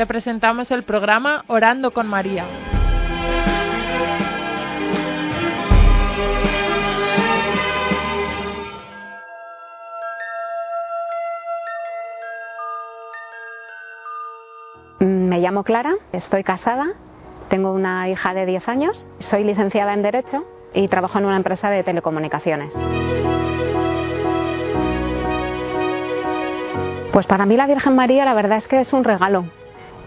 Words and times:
te 0.00 0.06
presentamos 0.06 0.70
el 0.70 0.82
programa 0.82 1.44
Orando 1.46 1.90
con 1.90 2.06
María. 2.06 2.46
Me 15.00 15.38
llamo 15.38 15.64
Clara, 15.64 15.96
estoy 16.12 16.44
casada, 16.44 16.94
tengo 17.50 17.74
una 17.74 18.08
hija 18.08 18.32
de 18.32 18.46
10 18.46 18.68
años, 18.70 19.06
soy 19.18 19.44
licenciada 19.44 19.92
en 19.92 20.00
Derecho 20.00 20.46
y 20.72 20.88
trabajo 20.88 21.18
en 21.18 21.26
una 21.26 21.36
empresa 21.36 21.68
de 21.68 21.82
telecomunicaciones. 21.82 22.72
Pues 27.12 27.26
para 27.26 27.44
mí 27.44 27.58
la 27.58 27.66
Virgen 27.66 27.94
María 27.94 28.24
la 28.24 28.32
verdad 28.32 28.56
es 28.56 28.66
que 28.66 28.80
es 28.80 28.94
un 28.94 29.04
regalo. 29.04 29.59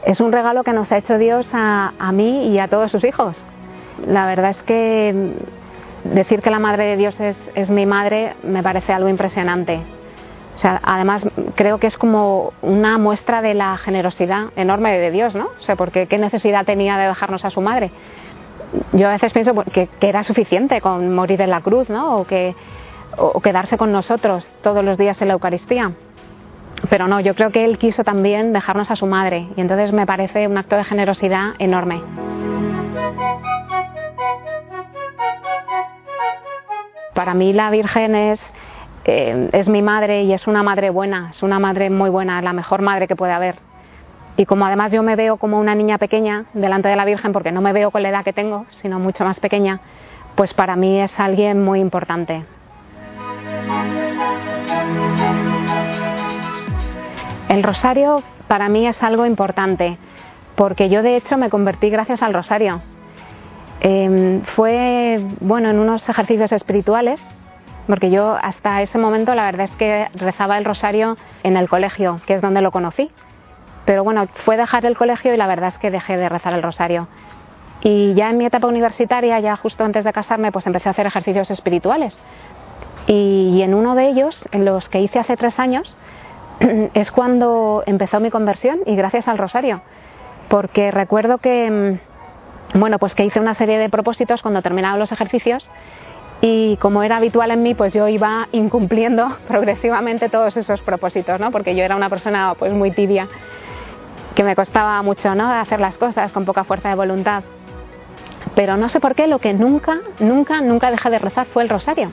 Es 0.05 0.19
un 0.19 0.31
regalo 0.33 0.63
que 0.63 0.73
nos 0.73 0.91
ha 0.91 0.97
hecho 0.97 1.17
Dios 1.17 1.49
a, 1.53 1.91
mí 2.11 2.49
y 2.49 2.59
a 2.59 2.67
todos 2.67 2.91
sus 2.91 3.03
hijos. 3.05 3.41
La 4.05 4.25
verdad 4.25 4.49
es 4.49 4.61
que 4.63 5.33
decir 6.03 6.41
que 6.41 6.49
la 6.49 6.59
Madre 6.59 6.83
de 6.85 6.97
Dios 6.97 7.17
es, 7.21 7.69
mi 7.69 7.85
madre 7.85 8.35
me 8.43 8.61
parece 8.61 8.91
algo 8.91 9.07
impresionante. 9.07 9.79
O 10.55 10.59
sea, 10.59 10.79
además 10.83 11.25
creo 11.55 11.79
que 11.79 11.87
es 11.87 11.97
como 11.97 12.51
una 12.61 12.97
muestra 12.97 13.41
de 13.41 13.53
la 13.53 13.77
generosidad 13.77 14.47
enorme 14.55 14.97
de 14.97 15.09
Dios, 15.09 15.35
¿no? 15.35 15.45
O 15.59 15.63
sea, 15.63 15.75
porque 15.77 16.05
qué 16.07 16.17
necesidad 16.17 16.65
tenía 16.65 16.97
de 16.97 17.07
dejarnos 17.07 17.45
a 17.45 17.49
su 17.49 17.61
madre. 17.61 17.89
Yo 18.91 19.07
a 19.07 19.11
veces 19.11 19.31
pienso 19.31 19.53
que, 19.71 19.87
era 20.01 20.23
suficiente 20.23 20.81
con 20.81 21.15
morir 21.15 21.41
en 21.41 21.49
la 21.49 21.61
cruz, 21.61 21.89
¿no? 21.89 22.19
O 22.19 23.41
quedarse 23.41 23.77
con 23.77 23.91
nosotros 23.91 24.45
todos 24.61 24.83
los 24.83 24.97
días 24.97 25.19
en 25.21 25.29
la 25.29 25.35
Eucaristía. 25.35 25.91
Pero 26.89 27.07
no, 27.07 27.19
yo 27.19 27.35
creo 27.35 27.51
que 27.51 27.65
él 27.65 27.77
quiso 27.77 28.03
también 28.03 28.53
dejarnos 28.53 28.91
a 28.91 28.95
su 28.95 29.05
madre 29.05 29.47
y 29.55 29.61
entonces 29.61 29.93
me 29.93 30.05
parece 30.05 30.47
un 30.47 30.57
acto 30.57 30.75
de 30.75 30.83
generosidad 30.83 31.53
enorme. 31.59 32.01
Para 37.13 37.33
mí 37.33 37.53
la 37.53 37.69
Virgen 37.69 38.15
es, 38.15 38.41
eh, 39.05 39.49
es 39.53 39.69
mi 39.69 39.81
madre 39.81 40.23
y 40.23 40.33
es 40.33 40.47
una 40.47 40.63
madre 40.63 40.89
buena, 40.89 41.29
es 41.31 41.43
una 41.43 41.59
madre 41.59 41.89
muy 41.89 42.09
buena, 42.09 42.41
la 42.41 42.53
mejor 42.53 42.81
madre 42.81 43.07
que 43.07 43.15
puede 43.15 43.33
haber. 43.33 43.55
Y 44.35 44.45
como 44.45 44.65
además 44.65 44.91
yo 44.91 45.03
me 45.03 45.15
veo 45.15 45.37
como 45.37 45.59
una 45.59 45.75
niña 45.75 45.99
pequeña 45.99 46.45
delante 46.53 46.89
de 46.89 46.95
la 46.95 47.05
Virgen, 47.05 47.31
porque 47.33 47.51
no 47.51 47.61
me 47.61 47.71
veo 47.71 47.91
con 47.91 48.01
la 48.01 48.09
edad 48.09 48.23
que 48.23 48.33
tengo, 48.33 48.65
sino 48.81 48.99
mucho 48.99 49.23
más 49.23 49.39
pequeña, 49.39 49.79
pues 50.35 50.53
para 50.55 50.75
mí 50.75 50.99
es 50.99 51.19
alguien 51.19 51.63
muy 51.63 51.79
importante. 51.79 52.43
El 57.53 57.61
rosario 57.61 58.23
para 58.47 58.67
mí 58.67 58.87
es 58.87 59.03
algo 59.03 59.27
importante, 59.27 59.99
porque 60.55 60.89
yo 60.89 61.03
de 61.03 61.15
hecho 61.15 61.37
me 61.37 61.51
convertí 61.51 61.91
gracias 61.91 62.23
al 62.23 62.33
rosario. 62.33 62.81
Em, 63.79 64.41
fue 64.55 65.23
bueno 65.39 65.69
en 65.69 65.77
unos 65.77 66.09
ejercicios 66.09 66.51
espirituales, 66.51 67.21
porque 67.85 68.09
yo 68.09 68.35
hasta 68.41 68.81
ese 68.81 68.97
momento 68.97 69.35
la 69.35 69.45
verdad 69.45 69.65
es 69.65 69.75
que 69.77 70.07
rezaba 70.15 70.57
el 70.57 70.65
rosario 70.65 71.15
en 71.43 71.55
el 71.55 71.69
colegio, 71.69 72.21
que 72.25 72.33
es 72.33 72.41
donde 72.41 72.61
lo 72.61 72.71
conocí. 72.71 73.11
Pero 73.85 74.03
bueno, 74.03 74.25
fue 74.45 74.57
dejar 74.57 74.87
el 74.87 74.97
colegio 74.97 75.31
y 75.31 75.37
la 75.37 75.45
verdad 75.45 75.67
es 75.69 75.77
que 75.77 75.91
dejé 75.91 76.17
de 76.17 76.29
rezar 76.29 76.55
el 76.55 76.63
rosario. 76.63 77.07
Y 77.81 78.15
ya 78.15 78.31
en 78.31 78.37
mi 78.39 78.47
etapa 78.47 78.65
universitaria, 78.65 79.39
ya 79.39 79.57
justo 79.57 79.83
antes 79.83 80.03
de 80.03 80.11
casarme, 80.11 80.51
pues 80.51 80.65
empecé 80.65 80.89
a 80.89 80.93
hacer 80.93 81.05
ejercicios 81.05 81.51
espirituales. 81.51 82.17
y 83.05 83.61
en 83.61 83.75
uno 83.75 83.93
de 83.95 84.07
ellos, 84.07 84.43
en 84.51 84.63
los 84.65 84.89
que 84.89 85.01
hice 85.01 85.19
hace 85.19 85.35
tres 85.35 85.59
años, 85.59 85.93
es 86.93 87.11
cuando 87.11 87.83
empezó 87.85 88.19
mi 88.19 88.29
conversión 88.29 88.79
y 88.85 88.95
gracias 88.95 89.27
al 89.27 89.37
rosario, 89.37 89.81
porque 90.49 90.91
recuerdo 90.91 91.37
que, 91.37 91.99
mm, 92.73 92.79
bueno, 92.79 92.99
pues 92.99 93.15
que 93.15 93.25
hice 93.25 93.39
una 93.39 93.53
serie 93.53 93.77
de 93.77 93.89
propósitos 93.89 94.41
cuando 94.41 94.61
terminaba 94.61 94.97
los 94.97 95.11
ejercicios 95.11 95.69
y 96.41 96.77
como 96.77 97.03
era 97.03 97.17
habitual 97.17 97.51
en 97.51 97.63
mí, 97.63 97.73
pues 97.73 97.93
yo 97.93 98.07
iba 98.07 98.47
incumpliendo 98.51 99.37
progresivamente 99.47 100.29
todos 100.29 100.57
esos 100.57 100.81
propósitos, 100.81 101.39
¿no? 101.39 101.51
Porque 101.51 101.75
yo 101.75 101.83
era 101.83 101.95
una 101.95 102.09
persona 102.09 102.53
pues 102.57 102.71
muy 102.73 102.91
tibia, 102.91 103.27
que 104.35 104.43
me 104.43 104.55
costaba 104.55 105.01
mucho, 105.03 105.35
¿no? 105.35 105.51
Hacer 105.51 105.79
las 105.79 105.97
cosas 105.97 106.31
con 106.31 106.45
poca 106.45 106.63
fuerza 106.63 106.89
de 106.89 106.95
voluntad. 106.95 107.43
Pero 108.55 108.77
no 108.77 108.89
sé 108.89 108.99
por 108.99 109.15
qué, 109.15 109.27
lo 109.27 109.39
que 109.39 109.53
nunca, 109.53 109.99
nunca, 110.19 110.61
nunca 110.61 110.91
dejé 110.91 111.09
de 111.09 111.19
rezar 111.19 111.45
fue 111.47 111.63
el 111.63 111.69
rosario. 111.69 112.11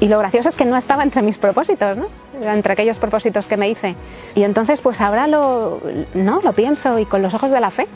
Y 0.00 0.06
lo 0.06 0.18
gracioso 0.18 0.48
es 0.48 0.54
que 0.54 0.64
no 0.64 0.76
estaba 0.76 1.02
entre 1.02 1.22
mis 1.22 1.38
propósitos, 1.38 1.96
¿no? 1.96 2.06
Entre 2.40 2.72
aquellos 2.72 2.98
propósitos 2.98 3.46
que 3.46 3.56
me 3.56 3.68
hice. 3.68 3.96
Y 4.34 4.44
entonces, 4.44 4.80
pues 4.80 5.00
ahora 5.00 5.26
lo, 5.26 5.80
no, 6.14 6.40
lo 6.40 6.52
pienso 6.52 6.98
y 6.98 7.04
con 7.04 7.20
los 7.20 7.34
ojos 7.34 7.50
de 7.50 7.60
la 7.60 7.70
fe. 7.70 7.88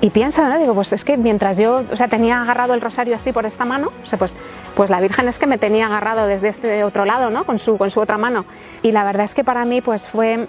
Y 0.00 0.10
pienso, 0.10 0.42
¿no? 0.42 0.58
Digo, 0.58 0.74
pues 0.74 0.92
es 0.94 1.04
que 1.04 1.18
mientras 1.18 1.58
yo, 1.58 1.82
o 1.90 1.96
sea, 1.96 2.08
tenía 2.08 2.40
agarrado 2.40 2.72
el 2.72 2.80
rosario 2.80 3.16
así 3.16 3.32
por 3.32 3.44
esta 3.44 3.66
mano, 3.66 3.90
o 4.02 4.06
sea, 4.06 4.18
pues, 4.18 4.34
pues 4.74 4.88
la 4.88 4.98
Virgen 4.98 5.28
es 5.28 5.38
que 5.38 5.46
me 5.46 5.58
tenía 5.58 5.86
agarrado 5.86 6.26
desde 6.26 6.48
este 6.48 6.84
otro 6.84 7.04
lado, 7.04 7.28
¿no? 7.28 7.44
Con 7.44 7.58
su, 7.58 7.76
con 7.76 7.90
su 7.90 8.00
otra 8.00 8.16
mano. 8.16 8.46
Y 8.82 8.92
la 8.92 9.04
verdad 9.04 9.24
es 9.24 9.34
que 9.34 9.44
para 9.44 9.66
mí, 9.66 9.82
pues 9.82 10.06
fue, 10.08 10.46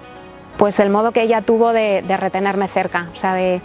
pues 0.58 0.80
el 0.80 0.90
modo 0.90 1.12
que 1.12 1.24
ella 1.24 1.42
tuvo 1.42 1.74
de, 1.74 2.02
retenerme 2.18 2.70
cerca, 2.70 3.10
o 3.14 3.18
sea, 3.18 3.34
de, 3.34 3.62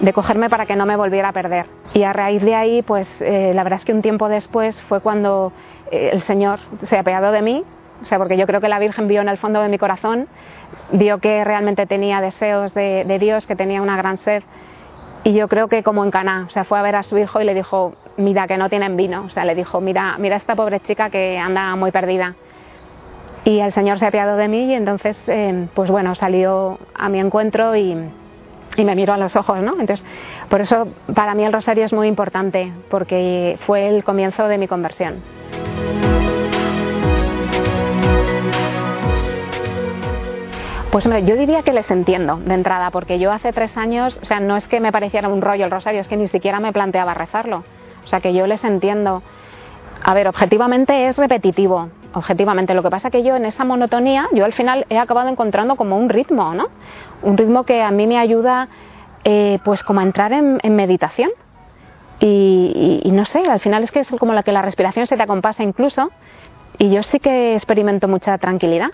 de 0.00 0.12
cogerme 0.12 0.50
para 0.50 0.66
que 0.66 0.76
no 0.76 0.86
me 0.86 0.96
volviera 0.96 1.28
a 1.28 1.32
perder. 1.32 1.66
Y 1.92 2.02
a 2.02 2.12
raíz 2.12 2.42
de 2.42 2.54
ahí, 2.54 2.82
pues 2.82 3.08
eh, 3.20 3.52
la 3.54 3.62
verdad 3.62 3.78
es 3.78 3.84
que 3.84 3.92
un 3.92 4.02
tiempo 4.02 4.28
después 4.28 4.80
fue 4.82 5.00
cuando 5.00 5.52
eh, 5.90 6.10
el 6.12 6.22
Señor 6.22 6.58
se 6.82 6.96
ha 6.96 7.00
apeado 7.00 7.32
de 7.32 7.42
mí, 7.42 7.64
o 8.02 8.06
sea, 8.06 8.18
porque 8.18 8.36
yo 8.36 8.46
creo 8.46 8.60
que 8.60 8.68
la 8.68 8.78
Virgen 8.78 9.08
vio 9.08 9.20
en 9.20 9.28
el 9.28 9.38
fondo 9.38 9.62
de 9.62 9.68
mi 9.68 9.78
corazón, 9.78 10.26
vio 10.90 11.18
que 11.18 11.44
realmente 11.44 11.86
tenía 11.86 12.20
deseos 12.20 12.74
de, 12.74 13.16
Dios, 13.20 13.46
que 13.46 13.56
tenía 13.56 13.80
una 13.80 13.96
gran 13.96 14.18
sed. 14.18 14.42
Y 15.22 15.32
yo 15.32 15.48
creo 15.48 15.68
que 15.68 15.82
como 15.82 16.04
en 16.04 16.10
Caná, 16.10 16.44
o 16.48 16.50
sea, 16.50 16.64
fue 16.64 16.78
a 16.78 16.82
ver 16.82 16.96
a 16.96 17.02
su 17.02 17.16
hijo 17.16 17.40
y 17.40 17.44
le 17.44 17.54
dijo, 17.54 17.94
mira 18.18 18.46
que 18.46 18.58
no 18.58 18.68
tienen 18.68 18.96
vino, 18.96 19.24
o 19.24 19.30
sea, 19.30 19.46
le 19.46 19.54
dijo, 19.54 19.80
mira, 19.80 20.16
mira 20.18 20.36
esta 20.36 20.54
pobre 20.54 20.80
chica 20.80 21.08
que 21.08 21.38
anda 21.38 21.74
muy 21.76 21.92
perdida. 21.92 22.34
Y 23.44 23.60
el 23.60 23.72
Señor 23.72 23.98
se 23.98 24.04
ha 24.04 24.08
apiado 24.08 24.36
de 24.36 24.48
mí 24.48 24.66
y 24.66 24.74
entonces, 24.74 25.16
eh, 25.26 25.66
pues 25.74 25.90
bueno, 25.90 26.14
salió 26.14 26.78
a 26.94 27.08
mi 27.08 27.20
encuentro 27.20 27.74
y, 27.74 27.96
y 28.76 28.84
me 28.84 28.94
miró 28.94 29.12
a 29.12 29.16
los 29.16 29.36
ojos, 29.36 29.60
¿no? 29.60 29.72
Entonces, 29.78 30.04
por 30.48 30.60
eso 30.60 30.88
para 31.14 31.34
mí 31.34 31.44
el 31.44 31.52
rosario 31.52 31.84
es 31.84 31.92
muy 31.92 32.08
importante, 32.08 32.72
porque 32.90 33.58
fue 33.66 33.88
el 33.88 34.04
comienzo 34.04 34.48
de 34.48 34.58
mi 34.58 34.68
conversión. 34.68 35.22
Pues 40.94 41.06
hombre, 41.06 41.24
yo 41.24 41.36
diría 41.36 41.62
que 41.62 41.72
les 41.72 41.90
entiendo 41.90 42.36
de 42.36 42.54
entrada, 42.54 42.92
porque 42.92 43.18
yo 43.18 43.32
hace 43.32 43.52
tres 43.52 43.76
años, 43.76 44.16
o 44.22 44.26
sea, 44.26 44.38
no 44.38 44.56
es 44.56 44.68
que 44.68 44.78
me 44.78 44.92
pareciera 44.92 45.28
un 45.28 45.42
rollo 45.42 45.64
el 45.64 45.70
rosario, 45.72 46.00
es 46.00 46.06
que 46.06 46.16
ni 46.16 46.28
siquiera 46.28 46.60
me 46.60 46.72
planteaba 46.72 47.14
rezarlo. 47.14 47.64
O 48.04 48.06
sea, 48.06 48.20
que 48.20 48.32
yo 48.32 48.46
les 48.46 48.62
entiendo. 48.62 49.20
A 50.04 50.14
ver, 50.14 50.28
objetivamente 50.28 51.08
es 51.08 51.16
repetitivo, 51.16 51.88
objetivamente. 52.14 52.74
Lo 52.74 52.82
que 52.82 52.90
pasa 52.90 53.10
que 53.10 53.22
yo 53.22 53.36
en 53.36 53.44
esa 53.44 53.64
monotonía, 53.64 54.28
yo 54.32 54.44
al 54.44 54.52
final 54.52 54.86
he 54.88 54.98
acabado 54.98 55.28
encontrando 55.28 55.76
como 55.76 55.96
un 55.96 56.08
ritmo, 56.08 56.54
¿no? 56.54 56.66
Un 57.22 57.36
ritmo 57.36 57.64
que 57.64 57.82
a 57.82 57.90
mí 57.90 58.06
me 58.06 58.18
ayuda, 58.18 58.68
eh, 59.24 59.58
pues 59.64 59.82
como 59.82 60.00
a 60.00 60.02
entrar 60.02 60.32
en, 60.32 60.76
meditación. 60.76 61.30
Y, 62.20 63.00
y, 63.02 63.10
no 63.10 63.24
sé, 63.24 63.40
al 63.40 63.60
final 63.60 63.82
es 63.82 63.90
que 63.90 64.00
es 64.00 64.08
como 64.08 64.32
la 64.32 64.42
que 64.42 64.52
la 64.52 64.62
respiración 64.62 65.06
se 65.06 65.16
te 65.16 65.22
acompasa 65.22 65.62
incluso. 65.62 66.10
Y 66.78 66.90
yo 66.90 67.02
sí 67.02 67.20
que 67.20 67.54
experimento 67.54 68.08
mucha 68.08 68.38
tranquilidad. 68.38 68.90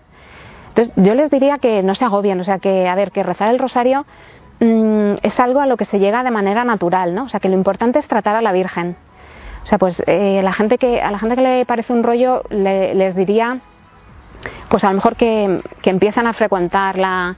Entonces, 0.69 0.94
yo 0.97 1.14
les 1.14 1.30
diría 1.30 1.59
que 1.59 1.82
no 1.82 1.94
se 1.94 2.04
agobien, 2.04 2.41
o 2.41 2.44
sea, 2.44 2.59
que, 2.59 2.88
a 2.88 2.94
ver, 2.94 3.10
que 3.10 3.22
rezar 3.22 3.50
el 3.50 3.59
rosario 3.59 4.06
mm, 4.60 5.14
es 5.22 5.38
algo 5.41 5.60
a 5.60 5.66
lo 5.66 5.76
que 5.76 5.84
se 5.84 5.98
llega 5.98 6.22
de 6.22 6.30
manera 6.30 6.64
natural, 6.64 7.14
¿no? 7.14 7.25
O 7.25 7.28
sea, 7.28 7.41
que 7.41 7.48
lo 7.48 7.54
importante 7.54 7.98
es 7.98 8.06
tratar 8.06 8.36
a 8.36 8.42
la 8.42 8.53
Virgen. 8.53 8.97
O 9.62 9.66
sea, 9.66 9.78
pues 9.78 10.03
eh, 10.06 10.41
la 10.43 10.53
gente 10.53 10.78
que, 10.78 11.00
a 11.00 11.10
la 11.10 11.19
gente 11.19 11.37
que 11.37 11.43
le 11.43 11.66
parece 11.66 11.93
un 11.93 12.03
rollo 12.03 12.43
les 12.50 13.15
diría, 13.15 13.60
pues 14.68 14.84
a 14.84 14.89
lo 14.89 14.95
mejor 14.95 15.16
que, 15.16 15.60
que 15.83 15.91
empiezan 15.91 16.27
a 16.27 16.33
frecuentar 16.33 16.98
la, 16.98 17.36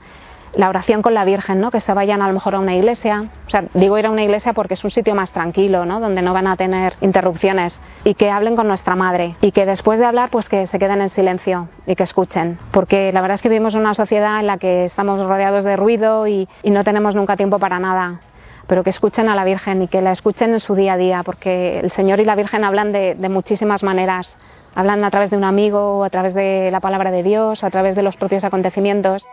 la 0.55 0.69
oración 0.69 1.01
con 1.01 1.13
la 1.13 1.25
Virgen, 1.25 1.59
¿no? 1.59 1.71
Que 1.71 1.81
se 1.81 1.93
vayan 1.93 2.21
a 2.21 2.27
lo 2.27 2.33
mejor 2.33 2.55
a 2.55 2.59
una 2.59 2.75
iglesia. 2.75 3.25
O 3.47 3.49
sea, 3.49 3.65
digo 3.73 3.97
ir 3.97 4.05
a 4.05 4.11
una 4.11 4.23
iglesia 4.23 4.53
porque 4.53 4.75
es 4.75 4.83
un 4.83 4.91
sitio 4.91 5.15
más 5.15 5.31
tranquilo, 5.31 5.85
¿no? 5.85 5.99
Donde 5.99 6.21
no 6.21 6.33
van 6.33 6.47
a 6.47 6.55
tener 6.55 6.93
interrupciones 7.01 7.75
y 8.03 8.13
que 8.13 8.29
hablen 8.29 8.55
con 8.55 8.67
nuestra 8.67 8.95
madre 8.95 9.35
y 9.41 9.51
que 9.51 9.65
después 9.65 9.99
de 9.99 10.05
hablar 10.05 10.29
pues 10.29 10.49
que 10.49 10.67
se 10.67 10.79
queden 10.79 11.01
en 11.01 11.09
silencio 11.09 11.69
y 11.87 11.95
que 11.95 12.03
escuchen. 12.03 12.59
Porque 12.71 13.11
la 13.11 13.21
verdad 13.21 13.35
es 13.35 13.41
que 13.41 13.49
vivimos 13.49 13.73
en 13.73 13.81
una 13.81 13.95
sociedad 13.95 14.39
en 14.39 14.47
la 14.47 14.57
que 14.57 14.85
estamos 14.85 15.25
rodeados 15.25 15.65
de 15.65 15.75
ruido 15.75 16.27
y, 16.27 16.47
no 16.63 16.83
tenemos 16.83 17.13
nunca 17.13 17.37
tiempo 17.37 17.59
para 17.59 17.77
nada 17.77 18.19
pero 18.67 18.83
que 18.83 18.89
escuchen 18.89 19.29
a 19.29 19.35
la 19.35 19.43
Virgen 19.43 19.81
y 19.81 19.87
que 19.87 20.01
la 20.01 20.11
escuchen 20.11 20.53
en 20.53 20.59
su 20.59 20.75
día 20.75 20.93
a 20.93 20.97
día, 20.97 21.23
porque 21.23 21.79
el 21.79 21.91
Señor 21.91 22.19
y 22.19 22.25
la 22.25 22.35
Virgen 22.35 22.63
hablan 22.63 22.91
de, 22.91 23.15
muchísimas 23.29 23.83
maneras. 23.83 24.27
Hablan 24.75 25.03
a 25.03 25.11
través 25.11 25.29
de 25.29 25.37
un 25.37 25.43
amigo, 25.43 26.03
a 26.03 26.09
través 26.09 26.33
de 26.33 26.69
la 26.71 26.79
palabra 26.79 27.11
de 27.11 27.21
Dios, 27.23 27.63
a 27.63 27.69
través 27.69 27.95
de 27.95 28.03
los 28.03 28.15
propios 28.15 28.43
acontecimientos. 28.43 29.23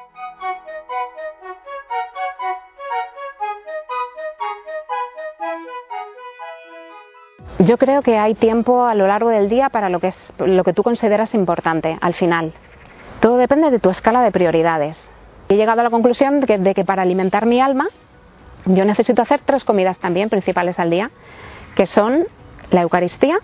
Yo 7.61 7.77
creo 7.79 8.03
que 8.03 8.19
hay 8.19 8.35
tiempo 8.35 8.85
a 8.85 8.95
lo 8.95 9.07
largo 9.07 9.29
del 9.29 9.49
día 9.49 9.69
para 9.69 9.91
lo 9.91 10.01
que, 10.01 10.09
es, 10.09 10.33
lo 10.39 10.65
que 10.65 10.73
tú 10.73 10.83
consideras 10.83 11.35
importante 11.35 11.97
al 12.01 12.15
final. 12.15 12.53
Todo 13.21 13.37
depende 13.37 13.71
de 13.71 13.79
tu 13.79 13.91
escala 13.91 14.23
de 14.23 14.33
prioridades. 14.33 14.99
He 15.49 15.57
llegado 15.57 15.81
a 15.81 15.85
la 15.85 15.91
conclusión 15.91 16.41
de 16.41 16.75
que, 16.75 16.85
para 16.85 17.03
alimentar 17.03 17.45
mi 17.45 17.61
alma, 17.61 17.89
yo 18.75 18.85
necesito 18.85 19.23
hacer 19.23 19.41
tres 19.45 19.65
comidas 19.65 19.99
también 19.99 20.29
principales 20.29 20.79
al 20.79 20.91
día, 20.91 21.11
que 21.75 21.87
son 21.87 22.27
la 22.71 22.83
Eucaristía, 22.83 23.39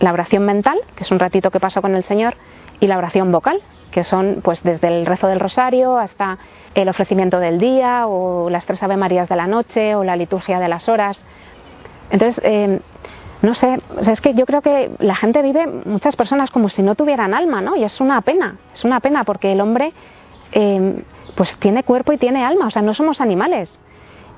la 0.00 0.12
oración 0.12 0.44
mental, 0.44 0.78
que 0.96 1.04
es 1.04 1.10
un 1.10 1.18
ratito 1.18 1.50
que 1.50 1.60
paso 1.60 1.82
con 1.82 1.94
el 1.94 2.04
Señor, 2.04 2.36
y 2.80 2.86
la 2.86 2.98
oración 2.98 3.30
vocal, 3.30 3.62
que 3.92 4.04
son 4.04 4.40
pues 4.42 4.62
desde 4.62 4.88
el 4.88 5.06
rezo 5.06 5.28
del 5.28 5.38
rosario 5.38 5.96
hasta 5.98 6.38
el 6.74 6.88
ofrecimiento 6.88 7.38
del 7.38 7.58
día 7.58 8.06
o 8.06 8.50
las 8.50 8.66
tres 8.66 8.82
Ave 8.82 8.96
Marías 8.96 9.28
de 9.28 9.36
la 9.36 9.46
noche 9.46 9.94
o 9.94 10.02
la 10.02 10.16
liturgia 10.16 10.58
de 10.58 10.68
las 10.68 10.88
horas. 10.88 11.20
Entonces, 12.10 12.40
eh, 12.44 12.80
no 13.42 13.54
sé, 13.54 13.80
es 14.00 14.20
que 14.20 14.34
yo 14.34 14.46
creo 14.46 14.62
que 14.62 14.92
la 14.98 15.14
gente 15.14 15.42
vive, 15.42 15.66
muchas 15.66 16.16
personas 16.16 16.50
como 16.50 16.68
si 16.68 16.82
no 16.82 16.94
tuvieran 16.94 17.34
alma, 17.34 17.60
¿no? 17.60 17.76
Y 17.76 17.84
es 17.84 18.00
una 18.00 18.20
pena, 18.22 18.56
es 18.72 18.84
una 18.84 19.00
pena 19.00 19.24
porque 19.24 19.52
el 19.52 19.60
hombre 19.60 19.92
eh, 20.52 21.02
pues 21.36 21.56
tiene 21.58 21.82
cuerpo 21.82 22.12
y 22.12 22.18
tiene 22.18 22.44
alma, 22.44 22.66
o 22.66 22.70
sea, 22.70 22.82
no 22.82 22.94
somos 22.94 23.20
animales. 23.20 23.70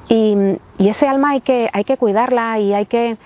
Y, 0.09 0.59
ese 0.79 1.09
alma 1.09 1.31
hay 1.31 1.41
que, 1.41 1.71
hay 1.73 1.85
que 1.85 1.97
cuidarla 1.97 2.59
y 2.59 2.75
hay 2.75 2.87
que, 2.87 3.17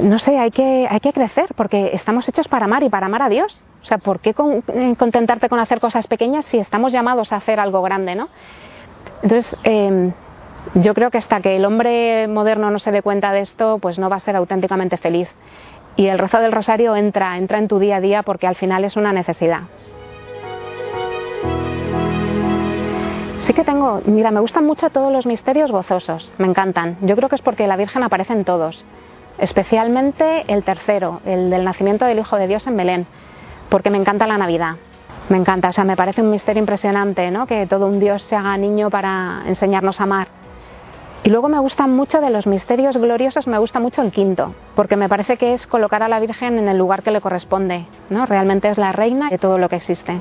no 0.00 0.18
sé, 0.18 0.38
hay 0.38 0.50
que, 0.50 0.86
hay 0.88 1.00
que 1.00 1.12
crecer 1.12 1.54
porque 1.56 1.90
estamos 1.92 2.28
hechos 2.28 2.48
para 2.48 2.64
amar 2.64 2.82
y 2.82 2.88
para 2.88 3.06
amar 3.06 3.22
a 3.22 3.28
Dios. 3.28 3.60
O 3.82 3.86
sea, 3.86 3.98
¿por 3.98 4.20
qué 4.20 4.34
eh, 4.68 4.94
contentarte 4.98 5.48
con 5.48 5.58
hacer 5.58 5.80
cosas 5.80 6.06
pequeñas 6.06 6.46
si 6.46 6.58
estamos 6.58 6.92
llamados 6.92 7.32
a 7.32 7.36
hacer 7.36 7.60
algo 7.60 7.82
grande, 7.82 8.14
¿no? 8.14 8.28
Entonces, 9.22 9.56
eh, 9.64 10.10
yo 10.74 10.94
creo 10.94 11.10
que 11.10 11.18
hasta 11.18 11.40
que 11.40 11.56
el 11.56 11.64
hombre 11.64 12.26
moderno 12.28 12.70
no 12.70 12.78
se 12.78 12.90
dé 12.90 13.02
cuenta 13.02 13.32
de 13.32 13.40
esto, 13.40 13.78
pues 13.78 13.98
no 13.98 14.08
va 14.08 14.16
a 14.16 14.20
ser 14.20 14.36
auténticamente 14.36 14.96
feliz. 14.96 15.28
Y 15.96 16.06
el 16.06 16.18
rezo 16.18 16.38
del 16.40 16.52
rosario 16.52 16.96
entra, 16.96 17.36
entra 17.36 17.58
en 17.58 17.68
tu 17.68 17.78
día 17.78 17.96
a 17.96 18.00
día 18.00 18.22
porque 18.22 18.46
al 18.46 18.56
final 18.56 18.84
es 18.84 18.96
una 18.96 19.12
necesidad. 19.12 19.62
Que 23.54 23.64
tengo, 23.64 24.00
mira, 24.04 24.30
me 24.30 24.40
gustan 24.40 24.66
mucho 24.66 24.90
todos 24.90 25.12
los 25.12 25.26
misterios 25.26 25.70
gozosos, 25.70 26.30
me 26.38 26.46
encantan. 26.46 26.96
Yo 27.02 27.16
creo 27.16 27.28
que 27.28 27.36
es 27.36 27.42
porque 27.42 27.66
la 27.66 27.76
Virgen 27.76 28.02
aparece 28.02 28.32
en 28.32 28.44
todos, 28.44 28.84
especialmente 29.38 30.44
el 30.52 30.64
tercero, 30.64 31.20
el 31.24 31.50
del 31.50 31.64
nacimiento 31.64 32.04
del 32.04 32.18
Hijo 32.18 32.36
de 32.36 32.46
Dios 32.46 32.66
en 32.66 32.76
Belén 32.76 33.06
porque 33.68 33.90
me 33.90 33.98
encanta 33.98 34.26
la 34.26 34.38
Navidad. 34.38 34.76
Me 35.28 35.38
encanta, 35.38 35.70
o 35.70 35.72
sea, 35.72 35.84
me 35.84 35.96
parece 35.96 36.20
un 36.20 36.30
misterio 36.30 36.60
impresionante, 36.60 37.30
¿no? 37.30 37.46
Que 37.46 37.66
todo 37.66 37.86
un 37.86 37.98
Dios 37.98 38.22
se 38.22 38.36
haga 38.36 38.56
niño 38.56 38.90
para 38.90 39.42
enseñarnos 39.46 40.00
a 40.00 40.04
amar. 40.04 40.28
Y 41.24 41.30
luego 41.30 41.48
me 41.48 41.58
gusta 41.58 41.86
mucho 41.86 42.20
de 42.20 42.28
los 42.28 42.46
misterios 42.46 42.96
gloriosos, 42.96 43.46
me 43.46 43.58
gusta 43.58 43.80
mucho 43.80 44.02
el 44.02 44.12
quinto, 44.12 44.54
porque 44.76 44.96
me 44.96 45.08
parece 45.08 45.38
que 45.38 45.54
es 45.54 45.66
colocar 45.66 46.02
a 46.02 46.08
la 46.08 46.20
Virgen 46.20 46.58
en 46.58 46.68
el 46.68 46.76
lugar 46.76 47.02
que 47.02 47.10
le 47.10 47.22
corresponde, 47.22 47.86
¿no? 48.10 48.26
Realmente 48.26 48.68
es 48.68 48.76
la 48.76 48.92
reina 48.92 49.30
de 49.30 49.38
todo 49.38 49.56
lo 49.56 49.70
que 49.70 49.76
existe. 49.76 50.20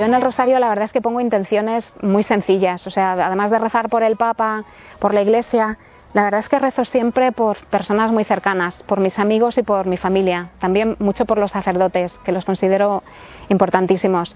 Yo 0.00 0.06
en 0.06 0.14
el 0.14 0.22
rosario 0.22 0.58
la 0.58 0.70
verdad 0.70 0.86
es 0.86 0.92
que 0.92 1.02
pongo 1.02 1.20
intenciones 1.20 1.92
muy 2.00 2.22
sencillas, 2.22 2.86
o 2.86 2.90
sea, 2.90 3.12
además 3.12 3.50
de 3.50 3.58
rezar 3.58 3.90
por 3.90 4.02
el 4.02 4.16
Papa, 4.16 4.64
por 4.98 5.12
la 5.12 5.20
Iglesia, 5.20 5.76
la 6.14 6.24
verdad 6.24 6.40
es 6.40 6.48
que 6.48 6.58
rezo 6.58 6.86
siempre 6.86 7.32
por 7.32 7.58
personas 7.66 8.10
muy 8.10 8.24
cercanas, 8.24 8.82
por 8.84 8.98
mis 8.98 9.18
amigos 9.18 9.58
y 9.58 9.62
por 9.62 9.84
mi 9.84 9.98
familia, 9.98 10.52
también 10.58 10.96
mucho 11.00 11.26
por 11.26 11.36
los 11.36 11.52
sacerdotes, 11.52 12.18
que 12.24 12.32
los 12.32 12.46
considero 12.46 13.02
importantísimos. 13.50 14.34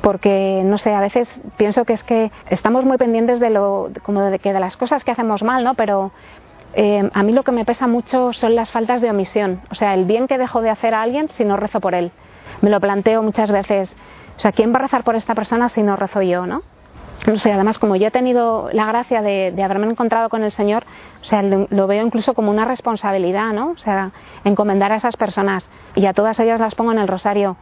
Porque, 0.00 0.62
no 0.64 0.78
sé, 0.78 0.94
a 0.94 1.00
veces 1.00 1.28
pienso 1.58 1.84
que 1.84 1.92
es 1.92 2.02
que 2.02 2.32
estamos 2.48 2.86
muy 2.86 2.96
pendientes 2.96 3.40
de, 3.40 3.50
lo, 3.50 3.90
como 4.04 4.22
de, 4.22 4.38
que 4.38 4.54
de 4.54 4.60
las 4.60 4.78
cosas 4.78 5.04
que 5.04 5.10
hacemos 5.10 5.42
mal, 5.42 5.64
¿no? 5.64 5.74
Pero 5.74 6.12
eh, 6.72 7.10
a 7.12 7.22
mí 7.24 7.32
lo 7.32 7.42
que 7.42 7.52
me 7.52 7.66
pesa 7.66 7.86
mucho 7.86 8.32
son 8.32 8.54
las 8.54 8.70
faltas 8.70 9.02
de 9.02 9.10
omisión, 9.10 9.60
o 9.70 9.74
sea, 9.74 9.92
el 9.92 10.06
bien 10.06 10.26
que 10.26 10.38
dejo 10.38 10.62
de 10.62 10.70
hacer 10.70 10.94
a 10.94 11.02
alguien 11.02 11.28
si 11.36 11.44
no 11.44 11.58
rezo 11.58 11.78
por 11.78 11.94
él. 11.94 12.10
Me 12.62 12.70
lo 12.70 12.80
planteo 12.80 13.22
muchas 13.22 13.50
veces, 13.50 13.94
o 14.38 14.40
sea, 14.40 14.52
¿quién 14.52 14.72
va 14.72 14.76
a 14.76 14.82
rezar 14.82 15.02
por 15.02 15.16
esta 15.16 15.34
persona 15.34 15.68
si 15.68 15.82
no 15.82 15.96
rezo 15.96 16.22
yo, 16.22 16.46
no? 16.46 16.62
no 17.26 17.36
sé, 17.38 17.52
además 17.52 17.78
como 17.78 17.96
yo 17.96 18.06
he 18.06 18.10
tenido 18.10 18.70
la 18.72 18.86
gracia 18.86 19.22
de, 19.22 19.52
haberme 19.62 19.86
encontrado 19.86 20.28
con 20.28 20.44
el 20.44 20.52
Señor, 20.52 20.84
o 21.20 21.24
sea, 21.24 21.42
lo, 21.42 21.86
veo 21.86 22.04
incluso 22.04 22.34
como 22.34 22.50
una 22.50 22.64
responsabilidad, 22.64 23.52
¿no? 23.52 23.70
O 23.70 23.78
sea, 23.78 24.12
encomendar 24.44 24.92
a 24.92 24.96
esas 24.96 25.16
personas 25.16 25.68
y 25.94 26.06
a 26.06 26.12
todas 26.12 26.38
ellas 26.38 26.60
las 26.60 26.74
pongo 26.74 26.92
en 26.92 26.98
el 26.98 27.08
rosario. 27.08 27.56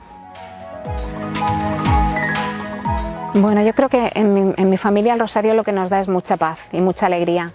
Bueno, 3.34 3.62
yo 3.62 3.74
creo 3.74 3.88
que 3.88 4.12
en 4.14 4.54
mi, 4.68 4.76
familia 4.78 5.14
el 5.14 5.20
rosario 5.20 5.54
lo 5.54 5.64
que 5.64 5.72
nos 5.72 5.90
da 5.90 6.00
es 6.00 6.08
mucha 6.08 6.36
paz 6.36 6.58
y 6.72 6.80
mucha 6.80 7.06
alegría. 7.06 7.52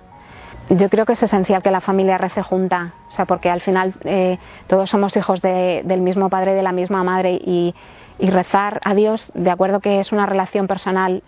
Yo 0.69 0.89
creo 0.89 1.05
que 1.05 1.13
es 1.13 1.23
esencial 1.23 1.61
que 1.61 1.71
la 1.71 1.81
familia 1.81 2.17
rece 2.17 2.41
junta, 2.41 2.93
o 3.09 3.11
sea, 3.11 3.25
porque 3.25 3.49
al 3.49 3.61
final 3.61 3.93
eh, 4.03 4.37
todos 4.67 4.89
somos 4.89 5.15
hijos 5.17 5.41
del 5.41 6.01
mismo 6.01 6.29
padre 6.29 6.53
de 6.53 6.61
la 6.61 6.71
misma 6.71 7.03
madre 7.03 7.33
y, 7.33 7.73
y 8.21 8.29
rezar 8.29 8.79
a 8.85 8.93
Dios, 8.93 9.29
de 9.33 9.49
acuerdo 9.49 9.81
que 9.81 9.99
es 9.99 10.13
una 10.13 10.25
relación 10.25 10.67
personal 10.67 11.23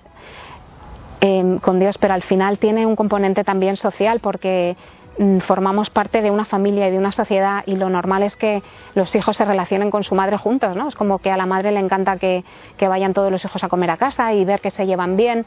Em, 1.26 1.60
con 1.60 1.80
Dios, 1.80 1.98
pero 1.98 2.14
al 2.14 2.24
final 2.24 2.60
tiene 2.60 2.86
un 2.86 2.98
componente 2.98 3.46
también 3.46 3.78
social 3.78 4.20
porque 4.20 4.76
mm, 5.18 5.38
formamos 5.38 5.90
parte 5.90 6.22
de 6.22 6.30
una 6.32 6.44
familia 6.44 6.90
y 6.90 6.92
de 6.92 6.98
una 6.98 7.14
sociedad 7.14 7.64
y 7.66 7.78
lo 7.78 7.88
normal 7.90 8.24
es 8.24 8.36
que 8.36 8.62
los 8.94 9.16
hijos 9.16 9.38
se 9.38 9.46
relacionen 9.46 9.90
con 9.90 10.04
su 10.04 10.16
madre 10.16 10.36
juntos, 10.36 10.76
¿no? 10.76 10.90
Es 10.90 10.96
como 10.96 11.20
que 11.20 11.32
a 11.32 11.38
la 11.38 11.46
madre 11.46 11.72
le 11.72 11.80
encanta 11.80 12.18
que, 12.18 12.44
que 12.76 12.90
vayan 12.90 13.14
todos 13.14 13.32
los 13.32 13.46
hijos 13.46 13.64
a 13.64 13.70
comer 13.70 13.92
a 13.92 13.96
casa 13.96 14.34
y 14.34 14.44
ver 14.44 14.60
que 14.60 14.70
se 14.70 14.86
llevan 14.86 15.16
bien. 15.16 15.46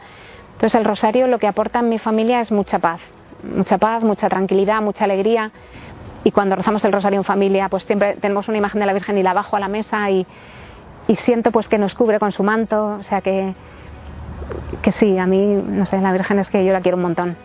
Entonces 0.55 0.81
el 0.81 0.87
rosario 0.87 1.27
lo 1.27 1.39
que 1.39 1.47
aporta 1.47 1.81
en 1.81 1.91
mi 1.91 1.99
familia 1.99 2.41
es 2.41 2.51
mucha 2.51 2.79
paz, 2.79 3.03
mucha 3.43 3.77
paz, 3.77 4.03
mucha 4.03 4.31
tranquilidad, 4.31 4.81
mucha 4.81 5.05
alegría. 5.05 5.51
Y 6.25 6.31
cuando 6.31 6.57
rezamos 6.57 6.83
el 6.87 6.93
rosario 6.93 7.21
en 7.21 7.25
familia, 7.25 7.69
pues 7.69 7.85
siempre 7.85 8.15
tenemos 8.15 8.49
una 8.49 8.57
imagen 8.57 8.81
de 8.81 8.87
la 8.87 8.95
Virgen 8.95 9.19
y 9.19 9.23
la 9.23 9.35
bajo 9.35 9.57
a 9.57 9.61
la 9.61 9.69
mesa 9.69 10.11
y, 10.11 10.27
y 11.09 11.17
siento 11.17 11.53
pues 11.53 11.69
que 11.69 11.79
nos 11.79 11.95
cubre 11.95 12.19
con 12.19 12.33
su 12.33 12.43
manto, 12.43 12.97
o 13.01 13.03
sea 13.03 13.21
que, 13.21 13.55
que 14.83 14.93
sí, 14.93 15.19
a 15.19 15.27
mí, 15.27 15.63
no 15.67 15.87
sé, 15.87 16.01
la 16.01 16.13
Virgen 16.13 16.39
es 16.39 16.51
que 16.51 16.65
yo 16.65 16.73
la 16.73 16.81
quiero 16.81 16.97
un 16.97 17.03
montón. 17.03 17.37